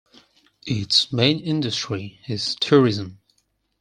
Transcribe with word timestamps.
Its 0.65 1.13
main 1.13 1.39
industry 1.41 2.19
is 2.27 2.55
tourism. 2.55 3.19